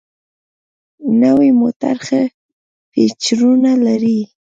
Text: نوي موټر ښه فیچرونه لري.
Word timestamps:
نوي 1.23 1.49
موټر 1.61 1.95
ښه 2.05 2.21
فیچرونه 2.91 3.71
لري. 3.85 4.19